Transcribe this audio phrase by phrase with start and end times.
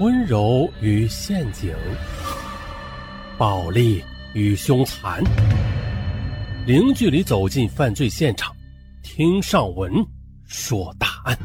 [0.00, 1.74] 温柔与陷阱，
[3.36, 4.00] 暴力
[4.32, 5.20] 与凶残，
[6.68, 8.54] 零距离走进犯罪现场，
[9.02, 9.92] 听上文
[10.44, 11.36] 说大案。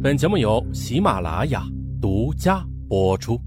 [0.00, 1.64] 本节目由喜马拉雅
[2.00, 3.40] 独家播出。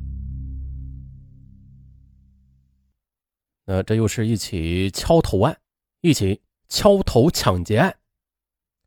[3.64, 5.58] 那这又是一起敲头案，
[6.02, 7.96] 一起敲头抢劫案，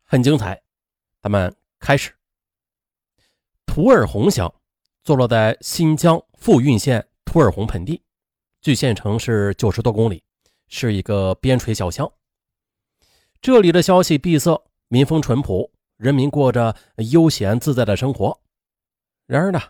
[0.04, 0.60] 很精彩。
[1.22, 2.17] 咱们开始。
[3.68, 4.52] 图尔洪乡
[5.04, 8.02] 坐落在新疆富蕴县图尔洪盆地，
[8.62, 10.20] 距县城是九十多公里，
[10.68, 12.10] 是一个边陲小乡。
[13.40, 16.74] 这里的消息闭塞，民风淳朴，人民过着
[17.12, 18.40] 悠闲自在的生活。
[19.26, 19.60] 然而呢，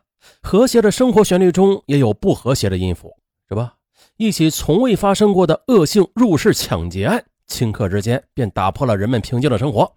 [0.41, 3.15] 和谐的生活旋律中也有不和谐的音符，
[3.49, 3.75] 是吧？
[4.17, 9.97] 一起从未发生过的恶性入室抢劫案，顷刻之间便打破了人们平静的生活。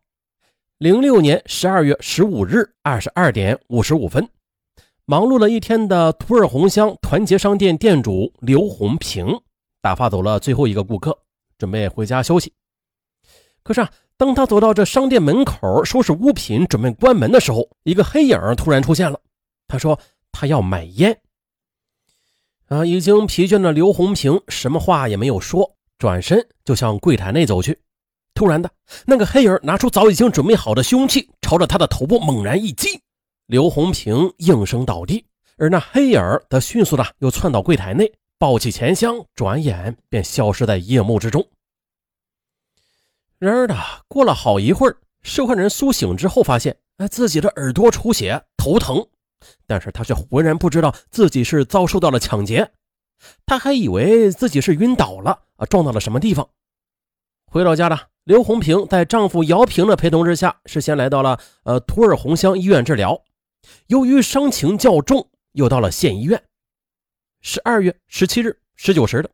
[0.81, 4.27] 零六年十二月十五日二十二点五十五分，
[5.05, 9.27] 忙碌了一天的图尔洪乡团结商店店主刘红平
[9.79, 11.15] 打发走了最后一个顾客，
[11.59, 12.51] 准备回家休息。
[13.61, 19.19] 可是啊，当他走到这商店门口收拾物品，准备关门的时候，一个黑影突然出现了。
[19.67, 19.99] 他说
[20.31, 21.15] 他要买烟。
[22.69, 27.77] 啊，已经疲倦的刘红平什么话也没有说，转身就向柜台内走去。
[28.33, 28.71] 突然的，
[29.05, 33.01] 那个黑影拿出早已经准备好的凶器，朝着他的头部猛然一击，
[33.45, 35.25] 刘红平应声倒地，
[35.57, 41.45] 而那黑影则迅速的又窜到柜台内，抱起钱箱，转眼便消失在夜幕之中。
[43.37, 43.75] 然而的，
[44.07, 49.05] 过了好一会儿，受害人苏醒之后，发现哎自己的耳朵出血，头疼，
[49.67, 52.71] 但是他却浑然不知道自己是遭受到了抢劫，
[53.45, 56.47] 他还以为自己是晕倒了啊，撞到了什么地方。
[57.45, 58.07] 回到家了。
[58.23, 63.19] 刘红平在丈夫姚平的陪同之下，是先来到了呃图尔洪乡医院治疗。
[63.87, 66.43] 由于伤情较重，又到了县医院。
[67.41, 69.29] 十二月十七日十九时的，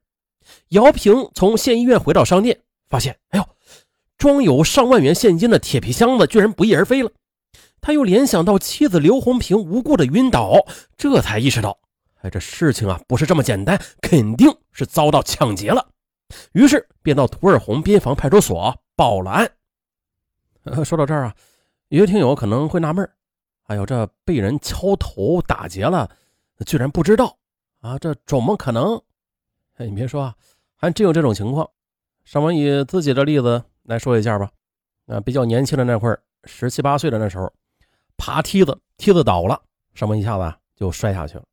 [0.69, 3.45] 姚平从县医院回到商店，发现，哎呦，
[4.17, 7.11] 装有上万元现金的铁皮箱子居然不翼而飞了。
[7.81, 10.65] 他又联想到妻子刘红平无故的晕倒，
[10.97, 11.77] 这才意识到，
[12.21, 15.89] 哎，这事情啊不是这么简单，肯定是遭到抢劫了。
[16.51, 19.49] 于是便到图尔洪边防派出所报了案。
[20.83, 21.35] 说到这儿啊，
[21.87, 23.09] 有些听友可能会纳闷
[23.67, 26.09] 哎呦，这被人敲头打劫了，
[26.65, 27.37] 居然不知道
[27.79, 27.97] 啊？
[27.99, 29.01] 这怎么可能？
[29.75, 30.35] 哎，你别说啊，
[30.75, 31.69] 还真有这种情况。
[32.25, 34.51] 尚文以自己的例子来说一下吧。
[35.05, 37.53] 啊，比较年轻的那会儿，十七八岁的那时候，
[38.17, 39.61] 爬梯子，梯子倒了，
[39.93, 41.45] 尚文一下子就摔下去了，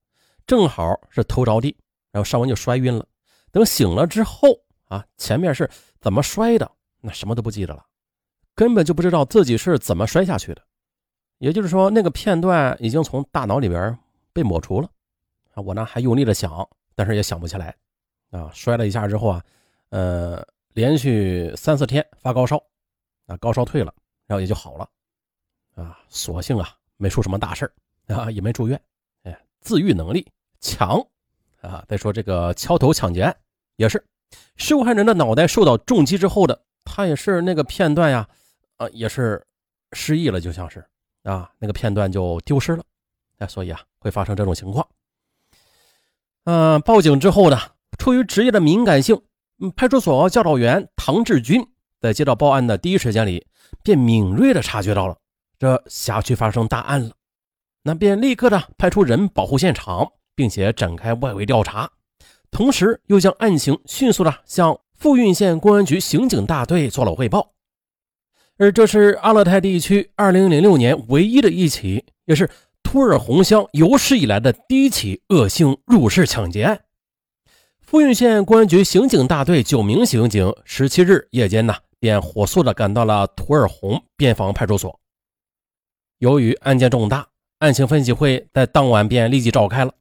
[0.47, 1.77] 正好是头着地，
[2.11, 3.07] 然后尚文就摔晕了。
[3.53, 4.49] 等醒了之后。
[4.89, 5.69] 啊，前面是
[5.99, 6.71] 怎么摔的？
[7.07, 7.85] 那什么都不记得了，
[8.55, 10.63] 根本就不知道自己是怎么摔下去的。
[11.37, 13.97] 也就是说，那个片段已经从大脑里边
[14.33, 14.89] 被抹除了。
[15.53, 17.77] 啊，我呢还用力的想，但是也想不起来。
[18.31, 19.45] 啊，摔了一下之后啊，
[19.91, 22.57] 呃，连续三四天发高烧，
[23.27, 23.93] 啊，高烧退了，
[24.27, 24.89] 然后也就好了。
[25.75, 27.71] 啊，所幸啊没出什么大事
[28.07, 28.81] 啊，也没住院。
[29.25, 30.27] 哎，自愈能力
[30.61, 30.99] 强。
[31.61, 33.37] 啊，再说这个敲头抢劫案
[33.77, 34.03] 也是。
[34.57, 38.29] 受害人的脑袋受到重击之后的，他也是那个片段呀，
[38.77, 39.45] 啊，也是
[39.93, 40.85] 失忆了，就像是
[41.23, 42.85] 啊，那个片段就丢失了，
[43.39, 44.87] 哎，所以啊，会发生这种情况。
[46.45, 47.59] 嗯，报警之后呢，
[47.99, 49.23] 出于职业的敏感性，
[49.75, 51.67] 派出所教导员唐志军
[52.01, 53.47] 在接到报案的第一时间里，
[53.83, 55.17] 便敏锐的察觉到了
[55.59, 57.15] 这辖区发生大案了，
[57.83, 61.91] 那便立刻的派出人保护现场，并且展开外围调查。
[62.51, 67.53] 同时，又将案情迅速的向富蕴县公安局刑警大队做了汇报。
[68.57, 72.49] 而这是阿勒泰地区2006年唯一的一起，也是
[72.83, 76.81] 图尔洪乡有史以来的第一起恶性入室抢劫案。
[77.83, 84.99] 富蕴县公安局刑警大队九名刑警，十七日夜间呢，便火速的赶到了图尔洪边防派出所。
[86.17, 87.29] 由于案件重大，
[87.59, 89.93] 案情分析会在当晚便立即召开了。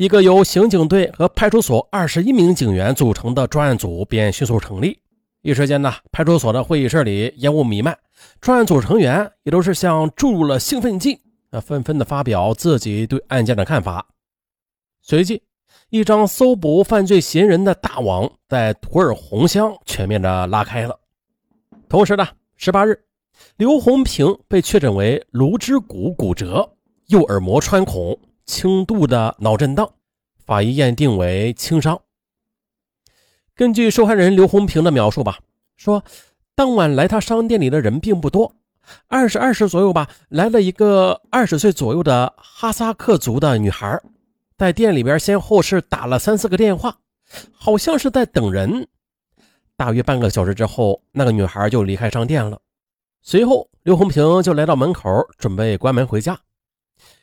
[0.00, 4.98] 一个由刑警队和派出所二十一名警员组成的专案组便迅速成立。
[5.42, 7.94] 一时间呢，派出所的会议室里烟雾弥漫，
[8.40, 11.20] 专案组成员也都是像注入了兴奋剂，
[11.50, 14.06] 啊，纷纷的发表自己对案件的看法。
[15.02, 15.42] 随即，
[15.90, 20.98] 一张搜捕犯罪嫌疑人的大网在图尔洪乡全面的拉开了。
[21.90, 22.26] 同时呢，
[22.56, 22.98] 十八日，
[23.58, 26.66] 刘红平被确诊为颅之骨骨折、
[27.08, 28.18] 右耳膜穿孔。
[28.50, 29.88] 轻度的脑震荡，
[30.44, 32.02] 法医验定为轻伤。
[33.54, 35.38] 根据受害人刘红平的描述吧，
[35.76, 36.02] 说
[36.56, 38.56] 当晚来他商店里的人并不多，
[39.06, 43.96] 二十二时左右吧，来了一个二十岁左右的哈萨克族的女孩，
[44.58, 46.98] 在店里边先后是打了三四个电话，
[47.52, 48.88] 好像是在等人。
[49.76, 52.60] 大约半个小时之后，那个女孩就离开商店了。
[53.22, 55.08] 随后，刘红平就来到门口，
[55.38, 56.40] 准备关门回家。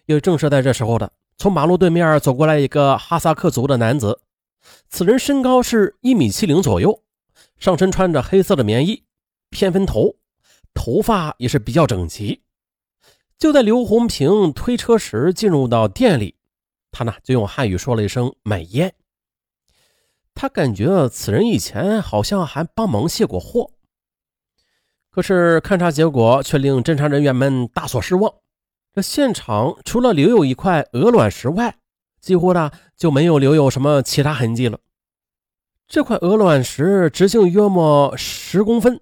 [0.07, 4.21] 也正是在这时候的，从马路对面走过来一个哈萨克族的男子，
[4.89, 7.03] 此人身高是一米七零左右，
[7.59, 9.03] 上身穿着黑色的棉衣，
[9.49, 10.15] 偏分头。
[10.73, 12.43] 头发也是比较整齐。
[13.37, 16.35] 就在刘红平推车时进入到店里，
[16.91, 18.93] 他呢就用汉语说了一声“买烟”。
[20.33, 23.71] 他感觉此人以前好像还帮忙卸过货，
[25.09, 28.33] 可是勘查结果却令侦查人员们大所失望。
[28.97, 31.77] 这现场除了留有一块鹅卵石外，
[32.19, 34.79] 几乎呢就没有留有什么其他痕迹了。
[35.87, 38.99] 这块鹅卵石直径约莫十公分。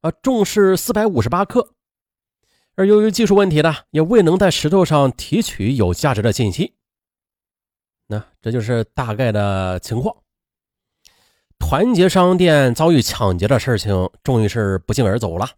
[0.00, 1.72] 啊，重是四百五十八克，
[2.74, 6.74] 而由于技术问题呢，也未能在石头上提取有价值的信息。
[8.08, 10.16] 那这就是大概的情况。
[11.60, 15.48] 团结商店遭遇抢劫的事情，终于是不胫而走了，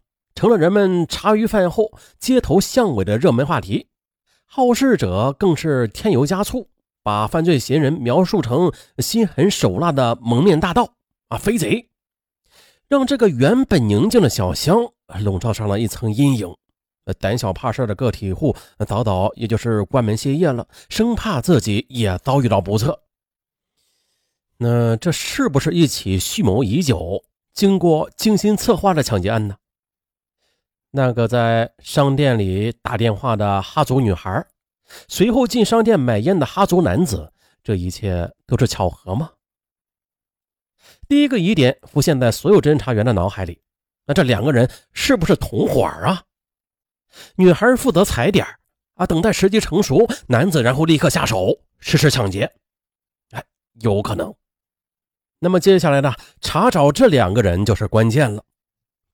[0.41, 3.89] 成了人们茶余饭后、街头巷尾的热门话题。
[4.47, 6.67] 好事者更是添油加醋，
[7.03, 10.95] 把犯罪嫌疑人描述成心狠手辣的蒙面大盗
[11.29, 11.91] 啊，飞贼。
[12.89, 14.79] 让这个原本宁静的小乡
[15.23, 16.51] 笼罩上了一层阴影。
[17.19, 18.57] 胆小怕事的个体户
[18.89, 22.99] 早早也就是关门歇业了，生怕自己也遭遇到不测。
[24.57, 27.23] 那这是不是一起蓄谋已久、
[27.53, 29.57] 经过精心策划的抢劫案呢？
[30.93, 34.45] 那个在商店里打电话的哈族女孩，
[35.07, 37.33] 随后进商店买烟的哈族男子，
[37.63, 39.31] 这一切都是巧合吗？
[41.07, 43.63] 第一个疑点浮现在所有侦查员的脑海里，
[44.07, 46.25] 那这两个人是不是同伙啊？
[47.37, 48.45] 女孩负责踩点
[48.95, 52.53] 啊，等待时机成熟，男子然后立刻下手实施抢劫。
[53.31, 53.45] 哎，
[53.81, 54.35] 有可能。
[55.39, 58.45] 那么接下来呢，查找这两个人就是关键了。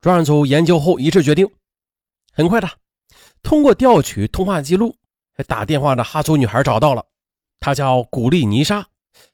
[0.00, 1.50] 专案组研究后一致决定，
[2.36, 2.68] 很快的，
[3.42, 4.94] 通过调取通话记录，
[5.46, 7.06] 打电话的哈族女孩找到了，
[7.58, 8.86] 她叫古丽妮莎，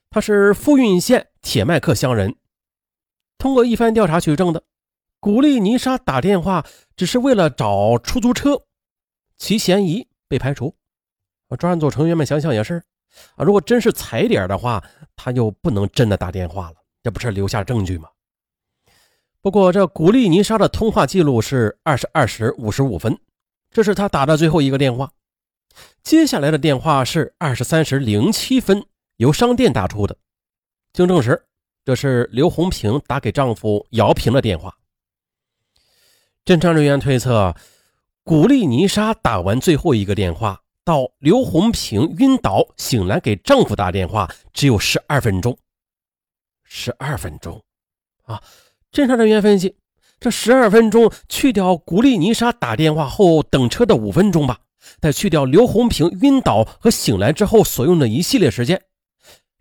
[0.09, 2.37] 她是富蕴县铁麦克乡人。
[3.39, 4.63] 通过一番调查取证的，
[5.19, 6.65] 古丽妮莎打电话
[6.95, 8.63] 只是为了找出租车，
[9.37, 10.77] 其嫌疑被排除。
[11.59, 12.85] 专案组成员们想想也是
[13.35, 14.81] 啊，如果真是踩点的话，
[15.17, 18.09] 他又不能真的打电话了，这不是留下证据吗？
[19.43, 23.19] 不过这古丽妮莎的通话记录是二十二时五十五分，
[23.73, 25.11] 这是她打的最后一个电话。
[26.05, 28.87] 接下来的电话是二十三时零七分
[29.17, 30.17] 由商店打出的，
[30.93, 31.45] 经证实。
[31.85, 34.79] 这是刘红平打给丈夫姚平的电话。
[36.45, 37.57] 侦查人员推测，
[38.23, 45.59] 古丽妮莎打完最后一个电话到刘红平晕倒醒来给丈夫打电话，只有十二分钟。
[46.63, 47.61] 十二分钟
[48.23, 48.41] 啊！
[48.93, 49.75] 侦查人员分析，
[50.21, 54.61] 这十二分钟去掉古丽尼莎打电话后等车的五分钟吧，
[55.01, 58.83] 再去掉刘红平晕倒和醒来之后所用的一系列时间。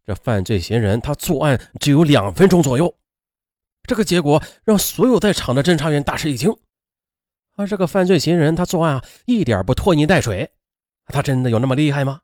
[0.05, 2.93] 这犯罪嫌疑人他作案只有两分钟左右，
[3.87, 6.53] 这个结果让所有在场的侦查员大吃一惊。
[7.55, 10.51] 啊，这个犯罪嫌疑人他作案啊一点不拖泥带水，
[11.05, 12.19] 他真的有那么厉害吗？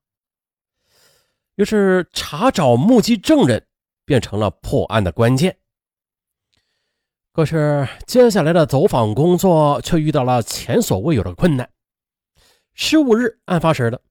[1.56, 3.66] 于是查找目击证人
[4.04, 5.57] 变成了破案的关键。
[7.37, 11.69] 可是接下来的走访工作却遇到了前所未有的困难。
[12.73, 14.01] 十五日案发时的。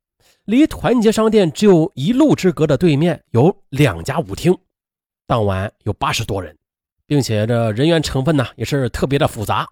[0.45, 4.57] 离团结商店只有一路之隔的对面有两家舞厅，
[5.27, 6.57] 当晚有八十多人，
[7.05, 9.67] 并且这人员成分呢也是特别的复杂。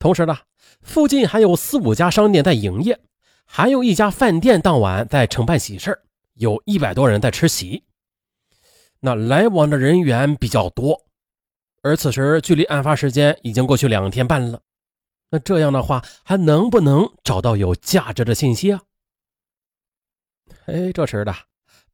[0.00, 0.36] 同时呢，
[0.80, 2.98] 附近还有四五家商店在营业，
[3.46, 5.96] 还有一家饭店当晚在承办喜事
[6.34, 7.84] 有一百多人在吃席。
[8.98, 11.00] 那来往的人员比较多，
[11.82, 14.60] 而此时距离案发时间已经过去两天半了。
[15.30, 18.82] 那这样的话，还能不能找到有价值的信息啊？
[20.66, 21.34] 哎，这时的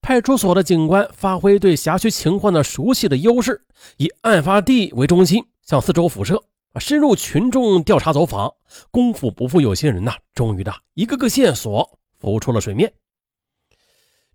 [0.00, 3.64] 派出所的警官发挥对辖区情况的熟悉的优势，
[3.96, 6.42] 以案发地为中心，向四周辐射，
[6.78, 8.52] 深入群众调查走访，
[8.90, 12.92] 功夫不负有心人呐，终于的一个个线索浮出了水面。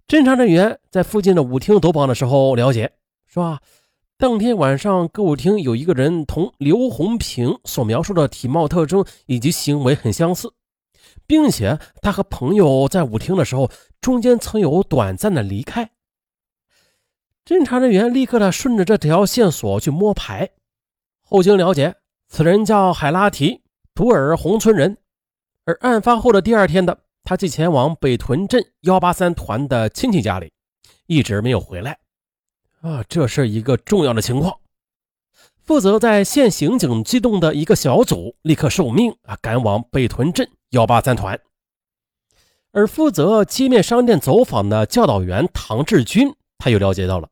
[0.07, 2.93] 侦查人员在附近的舞厅走访的时候了解，
[3.27, 3.61] 说
[4.17, 10.53] 当天晚上歌舞厅有一个人同刘红平所描述的体貌特征以及行为很相似。
[11.25, 13.69] 并且他和朋友在舞厅的时候，
[14.01, 15.91] 中间曾有短暂的离开。
[17.45, 20.51] 侦查人员立刻的顺着这条线索去摸排，
[21.21, 21.95] 后经了解，
[22.27, 23.61] 此人叫海拉提，
[23.93, 24.97] 图尔洪村人，
[25.65, 30.51] 而案发后的第二天的，他即前往北屯镇幺八三团的亲戚家里，
[31.05, 31.99] 一直没有回来。
[32.83, 34.59] 啊，这是一个重要的情况。
[35.63, 41.39] 负责在县刑警机动的一个小组立刻受命啊，赶往北屯镇幺八三团。
[42.73, 47.29] 而负责街面商店走访的教导员唐志军，他又了解到了，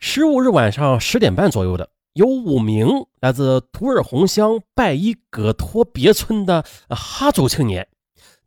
[0.00, 2.88] 十五日晚上十点半左右的，有五名
[3.20, 7.86] 来自图尔洪乡拜伊葛托别村的哈族青年，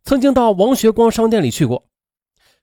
[0.04, 1.86] 曾经到王学光商店里去过，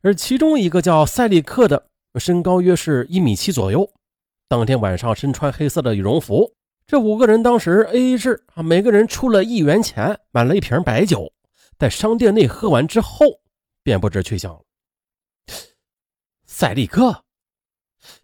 [0.04, 1.88] 而其中一个叫赛利克的，
[2.20, 3.92] 身高约是一米七左右。
[4.48, 6.54] 当天晚上身穿黑色的羽绒服，
[6.86, 11.34] 这五个人当时 A A 制啊，每个人出了一元钱买了一瓶白酒，
[11.80, 13.26] 在商店内喝完之后
[13.82, 14.62] 便不知去向了。
[16.46, 17.24] 赛利克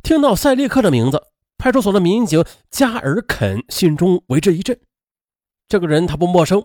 [0.04, 1.22] 听到赛利克的名字，
[1.58, 4.80] 派出所的民警加尔肯心中为之一震。
[5.68, 6.64] 这个人他不陌生，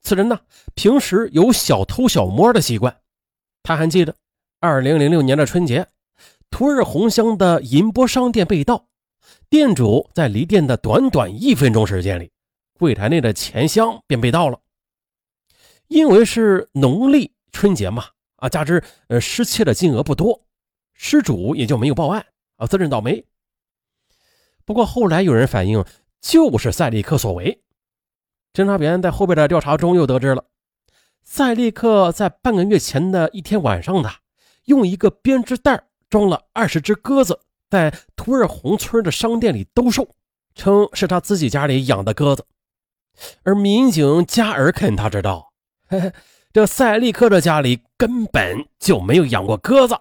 [0.00, 0.38] 此人呢
[0.74, 2.96] 平时有小偷小摸的习惯。
[3.62, 4.14] 他还记得
[4.60, 5.88] 二零零六年的春节。
[6.54, 8.86] 图尔洪乡的银波商店被盗，
[9.50, 12.30] 店主在离店的短短一分钟时间里，
[12.78, 14.60] 柜台内的钱箱便被盗了。
[15.88, 18.04] 因为是农历春节嘛，
[18.36, 20.46] 啊，加之呃失窃的金额不多，
[20.92, 23.26] 失主也就没有报案啊，自认倒霉。
[24.64, 25.84] 不过后来有人反映，
[26.20, 27.64] 就是赛利克所为。
[28.52, 30.44] 侦查员在后边的调查中又得知了，
[31.24, 34.08] 赛利克在半个月前的一天晚上的，
[34.66, 35.88] 用一个编织袋。
[36.14, 40.08] 装了二十只鸽子，在图尔洪村的商店里兜售，
[40.54, 42.46] 称是他自己家里养的鸽子。
[43.42, 45.52] 而民警加尔肯他知道，
[46.54, 49.96] 这赛利克的家里根本就没有养过鸽子。